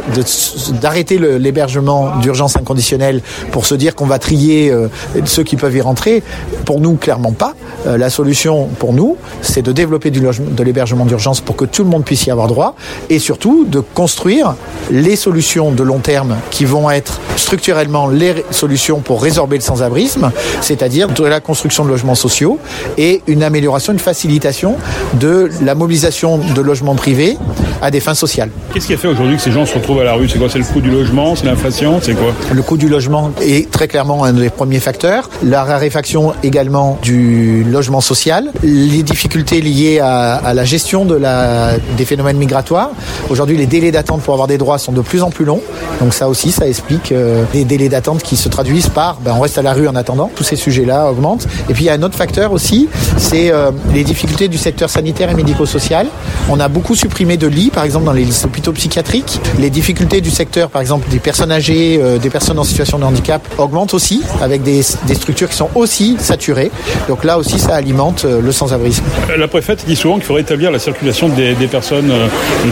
d'arrêter 0.80 1.18
l'hébergement 1.18 2.16
d'urgence 2.20 2.56
inconditionnel 2.56 3.20
pour 3.52 3.66
se 3.66 3.74
dire 3.74 3.94
qu'on 3.94 4.06
va 4.06 4.18
trier 4.18 4.70
euh, 4.70 4.88
ceux 5.28 5.42
qui 5.44 5.56
peuvent 5.56 5.76
y 5.76 5.80
rentrer 5.80 6.22
Pour 6.64 6.80
nous, 6.80 6.94
clairement 6.96 7.32
pas. 7.32 7.54
Euh, 7.86 7.96
la 7.96 8.10
solution 8.10 8.66
pour 8.78 8.92
nous, 8.92 9.16
c'est 9.42 9.62
de 9.62 9.72
développer 9.72 10.10
du 10.10 10.18
de 10.20 10.62
l'hébergement 10.64 11.04
d'urgence 11.06 11.40
pour 11.40 11.54
que 11.56 11.64
tout 11.64 11.84
le 11.84 11.88
monde 11.90 12.04
puisse 12.04 12.26
y 12.26 12.30
avoir 12.30 12.48
droit, 12.48 12.74
et 13.08 13.18
surtout 13.18 13.64
de 13.66 13.80
construire 13.80 14.54
les 14.90 15.14
solutions 15.16 15.70
de 15.70 15.82
long 15.82 15.98
terme 15.98 16.36
qui 16.50 16.64
vont 16.64 16.90
être 16.90 17.20
structurellement 17.36 18.08
les 18.08 18.32
ré- 18.32 18.44
solutions 18.50 18.98
pour 19.00 19.22
résorber 19.22 19.56
le 19.56 19.62
sans-abrisme, 19.62 20.30
c'est-à-dire 20.60 21.08
de 21.08 21.24
la 21.24 21.40
construction 21.40 21.84
de 21.84 21.90
logements 21.90 22.14
sociaux 22.16 22.58
et 22.96 23.22
une 23.26 23.42
amélioration, 23.42 23.92
une 23.92 23.98
facilitation 23.98 24.76
de 25.20 25.48
la 25.62 25.74
mobilisation 25.74 26.38
de 26.38 26.60
logements 26.60 26.94
privés 26.96 27.36
à 27.80 27.90
des 27.90 28.00
fins 28.00 28.14
sociales. 28.14 28.50
Qu'est-ce 28.74 28.86
qui 28.88 28.94
a 28.94 28.96
fait 28.96 29.08
aujourd'hui 29.08 29.36
que 29.36 29.42
ces 29.42 29.52
gens 29.52 29.64
se 29.66 29.74
retrouvent 29.74 30.00
à 30.00 30.04
la 30.04 30.14
rue? 30.14 30.28
C'est 30.28 30.38
quoi? 30.38 30.48
C'est 30.50 30.58
le 30.58 30.64
coût 30.64 30.80
du 30.80 30.90
logement? 30.90 31.36
C'est 31.36 31.46
l'inflation? 31.46 32.00
C'est 32.02 32.14
quoi? 32.14 32.32
Le 32.52 32.62
coût 32.62 32.76
du 32.76 32.88
logement 32.88 33.30
est 33.40 33.70
très 33.70 33.86
clairement 33.88 34.24
un 34.24 34.32
des 34.32 34.50
premiers 34.50 34.80
facteurs. 34.80 35.17
La 35.42 35.64
raréfaction 35.64 36.34
également 36.42 36.98
du 37.02 37.64
logement 37.64 38.00
social, 38.00 38.50
les 38.62 39.02
difficultés 39.02 39.60
liées 39.60 40.00
à, 40.00 40.34
à 40.34 40.54
la 40.54 40.64
gestion 40.64 41.04
de 41.04 41.14
la, 41.14 41.72
des 41.96 42.04
phénomènes 42.04 42.38
migratoires. 42.38 42.90
Aujourd'hui, 43.30 43.56
les 43.56 43.66
délais 43.66 43.90
d'attente 43.90 44.22
pour 44.22 44.34
avoir 44.34 44.48
des 44.48 44.58
droits 44.58 44.78
sont 44.78 44.92
de 44.92 45.00
plus 45.00 45.22
en 45.22 45.30
plus 45.30 45.44
longs. 45.44 45.62
Donc 46.00 46.14
ça 46.14 46.28
aussi, 46.28 46.52
ça 46.52 46.66
explique 46.66 47.12
euh, 47.12 47.44
des 47.52 47.64
délais 47.64 47.88
d'attente 47.88 48.22
qui 48.22 48.36
se 48.36 48.48
traduisent 48.48 48.88
par 48.88 49.16
ben, 49.20 49.34
on 49.36 49.40
reste 49.40 49.58
à 49.58 49.62
la 49.62 49.72
rue 49.72 49.88
en 49.88 49.96
attendant. 49.96 50.30
Tous 50.34 50.44
ces 50.44 50.56
sujets-là 50.56 51.10
augmentent. 51.10 51.46
Et 51.68 51.74
puis 51.74 51.84
il 51.84 51.86
y 51.86 51.90
a 51.90 51.94
un 51.94 52.02
autre 52.02 52.16
facteur 52.16 52.52
aussi, 52.52 52.88
c'est 53.16 53.50
euh, 53.52 53.70
les 53.92 54.04
difficultés 54.04 54.48
du 54.48 54.58
secteur 54.58 54.90
sanitaire 54.90 55.30
et 55.30 55.34
médico-social. 55.34 56.06
On 56.48 56.60
a 56.60 56.68
beaucoup 56.68 56.94
supprimé 56.94 57.36
de 57.36 57.46
lits, 57.46 57.70
par 57.70 57.84
exemple 57.84 58.06
dans 58.06 58.12
les 58.12 58.44
hôpitaux 58.44 58.72
psychiatriques. 58.72 59.40
Les 59.58 59.70
difficultés 59.70 60.20
du 60.20 60.30
secteur, 60.30 60.70
par 60.70 60.80
exemple 60.80 61.08
des 61.10 61.18
personnes 61.18 61.52
âgées, 61.52 61.98
euh, 62.00 62.18
des 62.18 62.30
personnes 62.30 62.58
en 62.58 62.64
situation 62.64 62.98
de 62.98 63.04
handicap, 63.04 63.42
augmentent 63.58 63.94
aussi 63.94 64.22
avec 64.40 64.62
des, 64.62 64.82
des 65.08 65.14
structures 65.14 65.48
qui 65.48 65.56
sont 65.56 65.70
aussi 65.74 66.16
saturées. 66.18 66.70
Donc 67.08 67.24
là 67.24 67.38
aussi, 67.38 67.58
ça 67.58 67.74
alimente 67.74 68.24
euh, 68.24 68.40
le 68.40 68.52
sans-abrisme. 68.52 69.04
La 69.36 69.48
préfète 69.48 69.84
dit 69.86 69.96
souvent 69.96 70.14
qu'il 70.14 70.24
faudrait 70.24 70.42
établir 70.42 70.70
la 70.70 70.78
circulation 70.78 71.28
des, 71.28 71.54
des 71.54 71.66
personnes, 71.66 72.10
euh, 72.10 72.28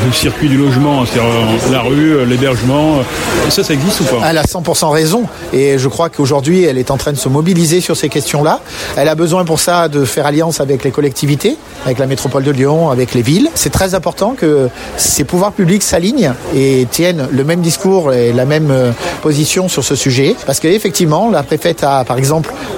le 0.06 0.12
circuit 0.12 0.48
du 0.48 0.56
logement, 0.56 1.04
c'est-à-dire 1.06 1.30
euh, 1.30 1.72
la 1.72 1.80
rue, 1.80 2.16
euh, 2.16 2.24
l'hébergement. 2.24 2.98
Ça, 3.48 3.62
ça 3.62 3.72
existe 3.72 4.00
ou 4.02 4.04
pas? 4.04 4.28
Elle 4.28 4.38
a 4.38 4.44
100% 4.44 4.90
raison 4.90 5.24
et 5.52 5.78
je 5.78 5.88
crois 5.88 6.08
qu'aujourd'hui 6.10 6.64
elle 6.64 6.78
est 6.78 6.90
en 6.90 6.96
train 6.96 7.12
de 7.12 7.16
se 7.16 7.28
mobiliser 7.28 7.80
sur 7.80 7.96
ces 7.96 8.08
questions-là. 8.08 8.60
Elle 8.96 9.08
a 9.08 9.14
besoin 9.14 9.44
pour 9.44 9.60
ça 9.60 9.88
de 9.88 10.04
faire 10.04 10.26
alliance 10.26 10.60
avec 10.60 10.84
les 10.84 10.90
collectivités, 10.90 11.56
avec 11.84 11.98
la 11.98 12.06
métropole 12.06 12.42
de 12.42 12.50
Lyon, 12.50 12.90
avec 12.90 13.14
les 13.14 13.22
villes. 13.22 13.48
C'est 13.54 13.70
très 13.70 13.94
important 13.94 14.34
que 14.36 14.68
ces 14.96 15.24
pouvoirs 15.24 15.52
publics 15.52 15.82
s'alignent 15.82 16.32
et 16.54 16.86
tiennent 16.90 17.28
le 17.30 17.44
même 17.44 17.60
discours 17.60 18.12
et 18.12 18.32
la 18.32 18.44
même 18.44 18.72
position 19.22 19.68
sur 19.68 19.84
ce 19.84 19.94
sujet 19.94 20.36
parce 20.46 20.60
qu'effectivement 20.60 21.30
la 21.30 21.42
préfète 21.42 21.82
a 21.84 22.04
par 22.04 22.18
exemple 22.18 22.25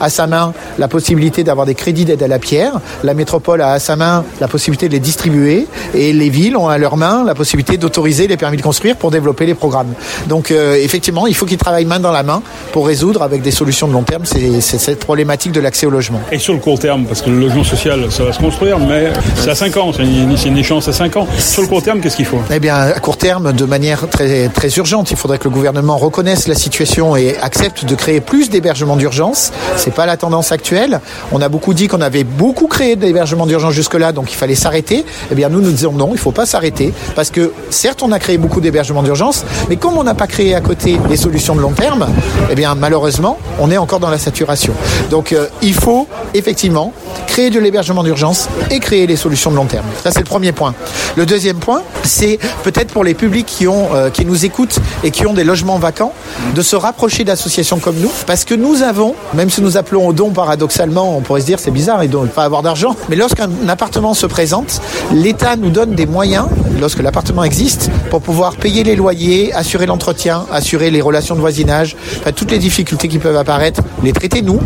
à 0.00 0.10
sa 0.10 0.26
main 0.26 0.52
la 0.78 0.88
possibilité 0.88 1.44
d'avoir 1.44 1.66
des 1.66 1.74
crédits 1.74 2.04
d'aide 2.04 2.22
à 2.22 2.28
la 2.28 2.38
pierre, 2.38 2.74
la 3.04 3.14
métropole 3.14 3.60
a 3.62 3.72
à 3.72 3.78
sa 3.78 3.96
main 3.96 4.24
la 4.40 4.48
possibilité 4.48 4.88
de 4.88 4.92
les 4.92 5.00
distribuer 5.00 5.66
et 5.94 6.12
les 6.12 6.28
villes 6.28 6.56
ont 6.56 6.68
à 6.68 6.78
leur 6.78 6.96
main 6.96 7.24
la 7.24 7.34
possibilité 7.34 7.76
d'autoriser 7.76 8.26
les 8.26 8.36
permis 8.36 8.56
de 8.56 8.62
construire 8.62 8.96
pour 8.96 9.10
développer 9.10 9.46
les 9.46 9.54
programmes. 9.54 9.92
Donc 10.26 10.50
euh, 10.50 10.74
effectivement, 10.74 11.26
il 11.26 11.34
faut 11.34 11.46
qu'ils 11.46 11.58
travaillent 11.58 11.84
main 11.84 12.00
dans 12.00 12.12
la 12.12 12.22
main 12.22 12.42
pour 12.72 12.86
résoudre 12.86 13.22
avec 13.22 13.42
des 13.42 13.50
solutions 13.50 13.88
de 13.88 13.92
long 13.92 14.02
terme 14.02 14.24
c'est 14.24 14.60
c'est 14.60 14.78
cette 14.78 15.00
problématique 15.00 15.52
de 15.52 15.60
l'accès 15.60 15.86
au 15.86 15.90
logement. 15.90 16.20
Et 16.32 16.38
sur 16.38 16.52
le 16.52 16.60
court 16.60 16.78
terme, 16.78 17.04
parce 17.04 17.22
que 17.22 17.30
le 17.30 17.38
logement 17.38 17.64
social, 17.64 18.10
ça 18.10 18.24
va 18.24 18.32
se 18.32 18.38
construire, 18.38 18.78
mais 18.78 19.12
c'est 19.36 19.50
à 19.50 19.54
5 19.54 19.76
ans, 19.76 19.92
c'est 19.94 20.02
une, 20.02 20.36
c'est 20.36 20.48
une 20.48 20.58
échéance 20.58 20.88
à 20.88 20.92
5 20.92 21.16
ans. 21.16 21.26
Sur 21.38 21.62
le 21.62 21.68
court 21.68 21.82
terme, 21.82 22.00
qu'est-ce 22.00 22.16
qu'il 22.16 22.26
faut? 22.26 22.40
Eh 22.50 22.60
bien, 22.60 22.76
à 22.76 23.00
court 23.00 23.16
terme, 23.16 23.52
de 23.52 23.64
manière 23.64 24.08
très, 24.08 24.48
très 24.48 24.68
urgente, 24.76 25.10
il 25.10 25.16
faudrait 25.16 25.38
que 25.38 25.44
le 25.44 25.50
gouvernement 25.50 25.96
reconnaisse 25.96 26.48
la 26.48 26.54
situation 26.54 27.16
et 27.16 27.36
accepte 27.38 27.84
de 27.84 27.94
créer 27.94 28.20
plus 28.20 28.50
d'hébergements 28.50 28.96
d'urgence. 28.96 29.37
C'est 29.76 29.94
pas 29.94 30.06
la 30.06 30.16
tendance 30.16 30.52
actuelle. 30.52 31.00
On 31.32 31.40
a 31.40 31.48
beaucoup 31.48 31.74
dit 31.74 31.88
qu'on 31.88 32.00
avait 32.00 32.24
beaucoup 32.24 32.66
créé 32.66 32.96
d'hébergements 32.96 33.46
d'urgence 33.46 33.74
jusque-là, 33.74 34.12
donc 34.12 34.32
il 34.32 34.36
fallait 34.36 34.54
s'arrêter. 34.54 35.04
Eh 35.30 35.34
bien, 35.34 35.48
nous, 35.48 35.60
nous 35.60 35.72
disons 35.72 35.92
non, 35.92 36.10
il 36.12 36.18
faut 36.18 36.32
pas 36.32 36.46
s'arrêter, 36.46 36.92
parce 37.14 37.30
que 37.30 37.52
certes, 37.70 38.02
on 38.02 38.12
a 38.12 38.18
créé 38.18 38.38
beaucoup 38.38 38.60
d'hébergements 38.60 39.02
d'urgence, 39.02 39.44
mais 39.68 39.76
comme 39.76 39.96
on 39.96 40.04
n'a 40.04 40.14
pas 40.14 40.26
créé 40.26 40.54
à 40.54 40.60
côté 40.60 40.98
des 41.08 41.16
solutions 41.16 41.54
de 41.54 41.60
long 41.60 41.72
terme, 41.72 42.06
eh 42.50 42.54
bien, 42.54 42.74
malheureusement, 42.74 43.38
on 43.58 43.70
est 43.70 43.78
encore 43.78 44.00
dans 44.00 44.10
la 44.10 44.18
saturation. 44.18 44.74
Donc, 45.10 45.32
euh, 45.32 45.46
il 45.62 45.74
faut 45.74 46.06
effectivement 46.34 46.92
créer 47.26 47.50
de 47.50 47.60
l'hébergement 47.60 48.02
d'urgence 48.02 48.48
et 48.70 48.80
créer 48.80 49.06
les 49.06 49.16
solutions 49.16 49.50
de 49.50 49.56
long 49.56 49.66
terme. 49.66 49.86
Ça, 50.02 50.10
c'est 50.10 50.20
le 50.20 50.24
premier 50.24 50.52
point. 50.52 50.74
Le 51.16 51.26
deuxième 51.26 51.58
point, 51.58 51.82
c'est 52.04 52.38
peut-être 52.64 52.92
pour 52.92 53.04
les 53.04 53.14
publics 53.14 53.46
qui, 53.46 53.66
euh, 53.66 54.10
qui 54.10 54.24
nous 54.24 54.44
écoutent 54.44 54.78
et 55.04 55.10
qui 55.10 55.26
ont 55.26 55.34
des 55.34 55.44
logements 55.44 55.78
vacants, 55.78 56.12
de 56.54 56.62
se 56.62 56.76
rapprocher 56.76 57.24
d'associations 57.24 57.78
comme 57.78 57.96
nous, 57.96 58.10
parce 58.26 58.44
que 58.44 58.54
nous 58.54 58.82
avons, 58.82 59.14
même 59.34 59.50
si 59.50 59.62
nous 59.62 59.76
appelons 59.76 60.06
au 60.06 60.12
don 60.12 60.30
paradoxalement, 60.30 61.16
on 61.16 61.20
pourrait 61.20 61.40
se 61.40 61.46
dire 61.46 61.58
c'est 61.58 61.70
bizarre, 61.70 62.02
ils 62.04 62.10
ne 62.10 62.26
pas 62.26 62.44
avoir 62.44 62.62
d'argent, 62.62 62.96
mais 63.08 63.16
lorsqu'un 63.16 63.48
appartement 63.68 64.14
se 64.14 64.26
présente, 64.26 64.80
l'État 65.12 65.56
nous 65.56 65.70
donne 65.70 65.94
des 65.94 66.06
moyens, 66.06 66.46
lorsque 66.80 67.02
l'appartement 67.02 67.44
existe, 67.44 67.90
pour 68.10 68.20
pouvoir 68.20 68.56
payer 68.56 68.84
les 68.84 68.96
loyers, 68.96 69.52
assurer 69.52 69.86
l'entretien, 69.86 70.46
assurer 70.50 70.90
les 70.90 71.00
relations 71.00 71.34
de 71.34 71.40
voisinage, 71.40 71.96
enfin, 72.20 72.32
toutes 72.32 72.50
les 72.50 72.58
difficultés 72.58 73.08
qui 73.08 73.18
peuvent 73.18 73.36
apparaître, 73.36 73.82
les 74.02 74.12
traiter 74.12 74.42
nous, 74.42 74.60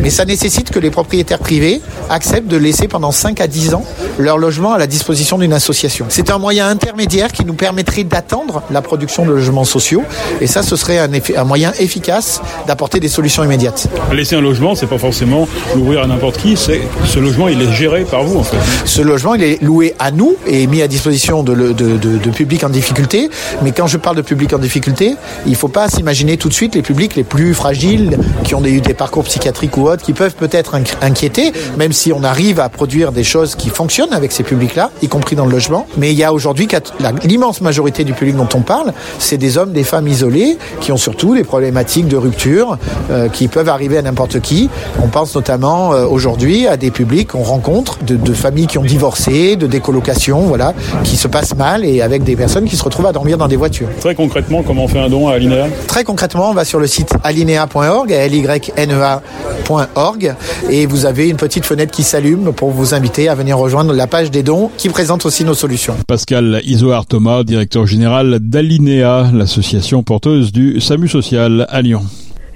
mais 0.00 0.10
ça 0.10 0.24
nécessite 0.24 0.70
que 0.70 0.78
les 0.78 0.90
propriétaires 0.90 1.38
privés 1.38 1.80
acceptent 2.10 2.48
de 2.48 2.56
laisser 2.56 2.88
pendant 2.88 3.12
5 3.12 3.40
à 3.40 3.46
10 3.46 3.74
ans 3.74 3.84
leur 4.18 4.38
logement 4.38 4.72
à 4.72 4.78
la 4.78 4.86
disposition 4.86 5.38
d'une 5.38 5.52
association. 5.52 6.06
C'est 6.08 6.30
un 6.30 6.38
moyen 6.38 6.68
intermédiaire 6.68 7.32
qui 7.32 7.44
nous 7.44 7.54
permettrait 7.54 8.04
d'attendre 8.04 8.62
la 8.70 8.82
production 8.82 9.24
de 9.24 9.32
logements 9.32 9.64
sociaux 9.64 10.04
et 10.40 10.46
ça 10.46 10.62
ce 10.62 10.76
serait 10.76 10.98
un 10.98 11.44
moyen 11.44 11.72
efficace 11.78 12.40
d'apporter 12.66 13.00
des 13.00 13.08
solutions 13.08 13.44
immédiates. 13.44 13.88
Laisser 14.12 14.36
un 14.36 14.40
logement, 14.40 14.74
c'est 14.74 14.86
pas 14.86 14.98
forcément 14.98 15.48
l'ouvrir 15.74 16.02
à 16.02 16.06
n'importe 16.06 16.36
qui, 16.38 16.56
c'est 16.56 16.80
ce 17.06 17.18
logement, 17.18 17.48
il 17.48 17.60
est 17.60 17.72
géré 17.72 18.04
par 18.04 18.22
vous 18.22 18.38
en 18.38 18.42
fait. 18.44 18.56
Ce 18.84 19.02
logement, 19.02 19.34
il 19.34 19.42
est 19.42 19.62
loué 19.62 19.94
à 19.98 20.10
nous 20.10 20.36
et 20.46 20.66
mis 20.66 20.80
à 20.80 20.88
disposition 20.88 21.42
de, 21.42 21.52
le- 21.52 21.74
publics 22.32 22.62
en 22.64 22.68
difficulté. 22.68 23.28
Mais 23.62 23.72
quand 23.72 23.86
je 23.86 23.96
parle 23.98 24.16
de 24.16 24.22
publics 24.22 24.52
en 24.52 24.58
difficulté, 24.58 25.14
il 25.46 25.52
ne 25.52 25.56
faut 25.56 25.68
pas 25.68 25.88
s'imaginer 25.88 26.36
tout 26.36 26.48
de 26.48 26.54
suite 26.54 26.74
les 26.74 26.82
publics 26.82 27.16
les 27.16 27.24
plus 27.24 27.52
fragiles, 27.54 28.18
qui 28.44 28.54
ont 28.54 28.64
eu 28.64 28.80
des 28.80 28.94
parcours 28.94 29.24
psychiatriques 29.24 29.76
ou 29.76 29.88
autres, 29.88 30.02
qui 30.02 30.12
peuvent 30.12 30.34
peut-être 30.34 30.74
inqui- 30.76 30.94
inquiéter, 31.02 31.52
même 31.76 31.92
si 31.92 32.12
on 32.12 32.22
arrive 32.22 32.60
à 32.60 32.68
produire 32.68 33.12
des 33.12 33.24
choses 33.24 33.54
qui 33.54 33.70
fonctionnent 33.70 34.12
avec 34.12 34.32
ces 34.32 34.42
publics-là, 34.42 34.90
y 35.02 35.08
compris 35.08 35.34
dans 35.36 35.46
le 35.46 35.52
logement. 35.52 35.86
Mais 35.96 36.12
il 36.12 36.18
y 36.18 36.24
a 36.24 36.32
aujourd'hui 36.32 36.68
l'immense 37.24 37.60
majorité 37.60 38.04
du 38.04 38.12
public 38.12 38.36
dont 38.36 38.48
on 38.54 38.60
parle, 38.60 38.92
c'est 39.18 39.36
des 39.38 39.58
hommes, 39.58 39.72
des 39.72 39.84
femmes 39.84 40.08
isolées, 40.08 40.58
qui 40.80 40.92
ont 40.92 40.96
surtout 40.96 41.34
des 41.34 41.44
problématiques 41.44 42.08
de 42.08 42.16
rupture, 42.16 42.78
euh, 43.10 43.28
qui 43.28 43.48
peuvent 43.48 43.68
arriver 43.68 43.85
à 43.94 44.02
n'importe 44.02 44.40
qui. 44.40 44.68
On 45.02 45.08
pense 45.08 45.34
notamment 45.34 45.92
euh, 45.92 46.06
aujourd'hui 46.06 46.66
à 46.66 46.76
des 46.76 46.90
publics 46.90 47.28
qu'on 47.28 47.42
rencontre, 47.42 47.98
de, 48.04 48.16
de 48.16 48.32
familles 48.32 48.66
qui 48.66 48.78
ont 48.78 48.84
divorcé, 48.84 49.56
de 49.56 49.66
décolocation, 49.66 50.40
voilà, 50.40 50.74
qui 51.04 51.16
se 51.16 51.28
passent 51.28 51.54
mal 51.54 51.84
et 51.84 52.02
avec 52.02 52.24
des 52.24 52.36
personnes 52.36 52.64
qui 52.64 52.76
se 52.76 52.82
retrouvent 52.84 53.06
à 53.06 53.12
dormir 53.12 53.38
dans 53.38 53.48
des 53.48 53.56
voitures. 53.56 53.88
Très 54.00 54.14
concrètement, 54.14 54.62
comment 54.62 54.84
on 54.84 54.88
fait 54.88 54.98
un 54.98 55.08
don 55.08 55.28
à 55.28 55.34
Alinea 55.34 55.68
Très 55.86 56.04
concrètement, 56.04 56.50
on 56.50 56.54
va 56.54 56.64
sur 56.64 56.80
le 56.80 56.86
site 56.86 57.12
alinea.org, 57.22 58.10
L-Y-N-E-A.org, 58.10 59.54
et 60.70 60.86
vous 60.86 61.06
avez 61.06 61.28
une 61.28 61.36
petite 61.36 61.64
fenêtre 61.64 61.92
qui 61.92 62.02
s'allume 62.02 62.52
pour 62.52 62.70
vous 62.70 62.94
inviter 62.94 63.28
à 63.28 63.34
venir 63.34 63.58
rejoindre 63.58 63.92
la 63.92 64.06
page 64.06 64.30
des 64.30 64.42
dons 64.42 64.70
qui 64.76 64.88
présente 64.88 65.26
aussi 65.26 65.44
nos 65.44 65.54
solutions. 65.54 65.96
Pascal 66.06 66.60
Isoard 66.64 67.06
Thomas, 67.06 67.44
directeur 67.44 67.86
général 67.86 68.38
d'Alinea, 68.40 69.30
l'association 69.32 70.02
porteuse 70.02 70.52
du 70.52 70.80
SAMU 70.80 71.08
social 71.08 71.66
à 71.68 71.82
Lyon. 71.82 72.02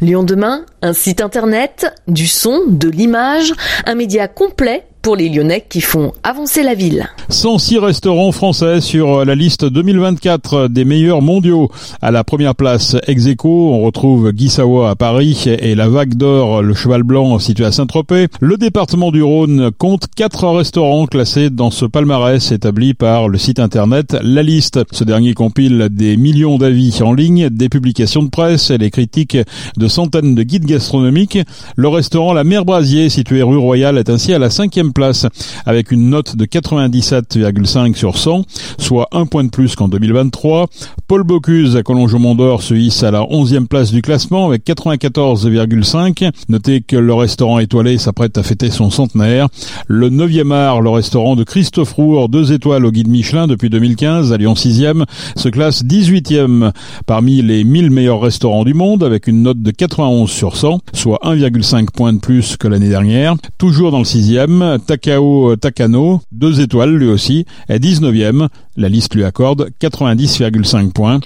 Lyon 0.01 0.23
demain, 0.23 0.65
un 0.81 0.95
site 0.95 1.21
internet, 1.21 1.95
du 2.09 2.27
son, 2.27 2.63
de 2.67 2.89
l'image, 2.89 3.53
un 3.87 3.95
média 3.95 4.29
complet 4.29 4.87
pour 5.03 5.17
les 5.17 5.29
Lyonnais 5.29 5.65
qui 5.69 5.81
font 5.81 6.13
avancer 6.23 6.63
la 6.63 6.75
ville. 6.75 7.09
106 7.29 7.79
restaurants 7.79 8.33
français 8.33 8.81
sur 8.81 9.25
la 9.25 9.35
liste 9.35 9.65
2024 9.65 10.69
des 10.69 10.85
meilleurs 10.85 11.23
mondiaux. 11.23 11.71
À 12.03 12.11
la 12.11 12.25
première 12.25 12.55
place, 12.55 12.97
ex 13.07 13.27
aequo, 13.27 13.71
on 13.73 13.81
retrouve 13.81 14.33
Guy 14.33 14.51
à 14.87 14.95
Paris 14.95 15.45
et 15.47 15.75
la 15.75 15.89
Vague 15.89 16.15
d'Or, 16.15 16.63
le 16.63 16.75
Cheval 16.75 17.03
Blanc 17.03 17.39
situé 17.39 17.65
à 17.65 17.73
Saint-Tropez. 17.73 18.27
Le 18.41 18.57
département 18.57 19.11
du 19.11 19.23
Rhône 19.23 19.71
compte 19.79 20.07
quatre 20.15 20.47
restaurants 20.49 21.07
classés 21.07 21.51
dans 21.51 21.71
ce 21.71 21.85
palmarès 21.87 22.53
établi 22.53 22.95
par 22.95 23.29
le 23.29 23.39
site 23.39 23.61
internet 23.61 24.17
La 24.23 24.43
Liste. 24.43 24.81
Ce 24.93 25.05
dernier 25.05 25.35
compile 25.35 25.89
des 25.91 26.17
millions 26.17 26.59
d'avis 26.59 27.01
en 27.03 27.13
ligne, 27.13 27.49
des 27.49 27.69
publications 27.69 28.23
de 28.23 28.29
presse 28.29 28.71
et 28.71 28.79
les 28.79 28.91
critiques 28.91 29.39
de 29.77 29.89
centaines 29.89 30.35
de 30.35 30.43
guides 30.43 30.67
gastronomiques. 30.67 31.39
Le 31.77 31.89
restaurant 31.89 32.33
La 32.33 32.45
Mer 32.45 32.65
Brasier, 32.65 33.09
situé 33.09 33.43
rue 33.43 33.57
Royale, 33.57 33.99
est 33.99 34.11
ainsi 34.11 34.35
à 34.35 34.39
la 34.39 34.51
cinquième 34.51 34.90
place 34.93 35.27
avec 35.67 35.91
une 35.91 36.11
note 36.11 36.37
de 36.37 36.45
97,5 36.45 37.95
sur 37.95 38.19
100, 38.19 38.45
soit 38.79 39.09
un 39.13 39.27
point 39.27 39.45
de 39.45 39.51
plus 39.51 39.75
qu'en 39.75 39.89
2023. 39.89 40.69
Paul 41.07 41.23
Bocuse 41.23 41.77
à 41.77 41.83
Collonges 41.83 42.17
d'Or 42.37 42.63
se 42.63 42.75
hisse 42.75 43.03
à 43.03 43.11
la 43.11 43.21
11e 43.21 43.67
place 43.67 43.91
du 43.91 44.03
classement 44.03 44.47
avec 44.47 44.65
94,5. 44.67 46.31
Notez 46.49 46.81
que 46.83 46.97
le 46.97 47.15
restaurant 47.15 47.59
étoilé 47.59 47.99
s'apprête 47.99 48.39
à 48.39 48.43
fêter 48.43 48.71
son 48.71 48.91
centenaire. 48.91 49.49
Le 49.87 50.11
9e 50.11 50.53
art, 50.53 50.81
le 50.81 50.91
restaurant 50.91 51.37
de 51.37 51.45
Christophe 51.45 51.93
Roure, 51.93 52.29
deux 52.29 52.53
étoiles 52.53 52.85
au 52.85 52.91
guide 52.91 53.09
Michelin 53.09 53.47
depuis 53.47 53.71
2015 53.71 54.33
à 54.33 54.37
Lyon 54.37 54.55
6e, 54.55 55.05
se 55.37 55.49
classe 55.49 55.85
18e 55.85 56.73
parmi 57.07 57.43
les 57.43 57.65
1000 57.65 57.91
meilleurs 57.91 58.21
restaurants 58.21 58.65
du 58.65 58.75
monde 58.75 59.03
avec 59.03 59.27
une 59.27 59.43
note 59.43 59.63
de 59.63 59.71
91 59.71 60.31
sur 60.31 60.57
100, 60.57 60.81
soit 60.93 61.21
1,5 61.25 61.87
point 61.91 62.13
de 62.13 62.19
plus 62.19 62.57
que 62.57 62.69
l'année 62.69 62.89
dernière. 62.89 63.35
Toujours 63.59 63.91
dans 63.91 63.99
le 63.99 64.05
6e, 64.05 64.79
Takao 64.81 65.57
Takano, 65.57 66.21
deux 66.33 66.61
étoiles 66.61 66.97
lui 66.97 67.09
aussi, 67.09 67.47
est 67.69 67.79
19e. 67.79 68.49
La 68.77 68.89
liste 68.89 69.15
lui 69.15 69.25
accorde 69.25 69.71
90,5 69.81 70.93
points. 70.93 71.21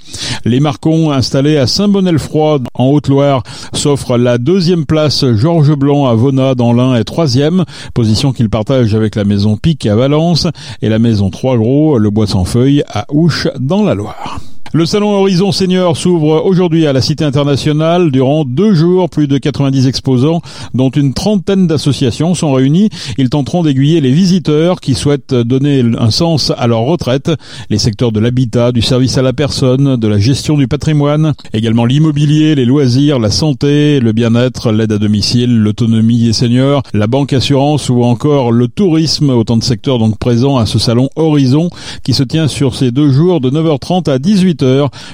Les 0.44 0.60
Marcons 0.60 1.10
installés 1.10 1.56
à 1.56 1.66
Saint-Bonnet-le-Froid 1.66 2.58
en 2.74 2.86
Haute-Loire 2.86 3.42
s'offrent 3.72 4.16
la 4.16 4.38
deuxième 4.38 4.86
place 4.86 5.24
Georges 5.34 5.74
Blanc 5.74 6.06
à 6.06 6.14
Vona 6.14 6.54
dans 6.54 6.72
l'Ain 6.72 6.94
est 6.94 7.04
troisième, 7.04 7.64
position 7.94 8.32
qu'il 8.32 8.50
partage 8.50 8.94
avec 8.94 9.14
la 9.14 9.24
maison 9.24 9.56
Pic 9.56 9.86
à 9.86 9.96
Valence 9.96 10.46
et 10.82 10.88
la 10.88 10.98
maison 10.98 11.30
Trois 11.30 11.56
Gros, 11.56 11.98
le 11.98 12.10
Bois 12.10 12.26
sans 12.26 12.44
feuilles 12.44 12.82
à 12.88 13.06
Ouche 13.10 13.48
dans 13.58 13.82
la 13.82 13.94
Loire. 13.94 14.40
Le 14.76 14.86
salon 14.86 15.12
Horizon 15.12 15.52
Senior 15.52 15.96
s'ouvre 15.96 16.44
aujourd'hui 16.44 16.88
à 16.88 16.92
la 16.92 17.00
Cité 17.00 17.24
internationale. 17.24 18.10
Durant 18.10 18.44
deux 18.44 18.74
jours, 18.74 19.08
plus 19.08 19.28
de 19.28 19.38
90 19.38 19.86
exposants, 19.86 20.42
dont 20.74 20.90
une 20.90 21.14
trentaine 21.14 21.68
d'associations 21.68 22.34
sont 22.34 22.52
réunis. 22.52 22.88
Ils 23.16 23.30
tenteront 23.30 23.62
d'aiguiller 23.62 24.00
les 24.00 24.10
visiteurs 24.10 24.80
qui 24.80 24.96
souhaitent 24.96 25.32
donner 25.32 25.84
un 25.96 26.10
sens 26.10 26.52
à 26.58 26.66
leur 26.66 26.80
retraite. 26.80 27.30
Les 27.70 27.78
secteurs 27.78 28.10
de 28.10 28.18
l'habitat, 28.18 28.72
du 28.72 28.82
service 28.82 29.16
à 29.16 29.22
la 29.22 29.32
personne, 29.32 29.94
de 29.94 30.08
la 30.08 30.18
gestion 30.18 30.56
du 30.56 30.66
patrimoine, 30.66 31.34
également 31.52 31.84
l'immobilier, 31.84 32.56
les 32.56 32.64
loisirs, 32.64 33.20
la 33.20 33.30
santé, 33.30 34.00
le 34.00 34.10
bien-être, 34.10 34.72
l'aide 34.72 34.90
à 34.90 34.98
domicile, 34.98 35.56
l'autonomie 35.56 36.24
des 36.24 36.32
seniors, 36.32 36.82
la 36.92 37.06
banque 37.06 37.32
assurance 37.32 37.90
ou 37.90 38.02
encore 38.02 38.50
le 38.50 38.66
tourisme. 38.66 39.30
Autant 39.30 39.56
de 39.56 39.62
secteurs 39.62 40.00
donc 40.00 40.18
présents 40.18 40.56
à 40.56 40.66
ce 40.66 40.80
salon 40.80 41.10
Horizon 41.14 41.70
qui 42.02 42.12
se 42.12 42.24
tient 42.24 42.48
sur 42.48 42.74
ces 42.74 42.90
deux 42.90 43.12
jours 43.12 43.40
de 43.40 43.50
9h30 43.50 44.10
à 44.10 44.18
18h 44.18 44.63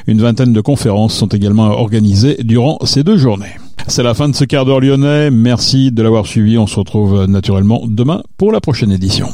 une 0.07 0.21
vingtaine 0.21 0.53
de 0.53 0.61
conférences 0.61 1.15
sont 1.15 1.29
également 1.29 1.69
organisées 1.69 2.37
durant 2.43 2.79
ces 2.85 3.03
deux 3.05 3.17
journées. 3.17 3.57
C'est 3.89 4.03
la 4.03 4.15
fin 4.15 4.29
de 4.29 4.35
ce 4.35 4.45
quart 4.45 4.65
d'heure 4.65 4.81
lyonnais. 4.81 5.31
Merci 5.31 5.91
de 5.91 6.03
l'avoir 6.03 6.27
suivi. 6.27 6.59
On 6.59 6.67
se 6.67 6.79
retrouve 6.79 7.25
naturellement 7.27 7.83
demain 7.87 8.23
pour 8.37 8.53
la 8.53 8.61
prochaine 8.61 8.93
édition. 8.93 9.29